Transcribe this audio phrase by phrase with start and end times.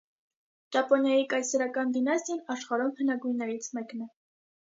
[0.75, 4.09] Ճապոնիայի կայսերական դինաստիան աշխարհում հնագույններից մեկն է։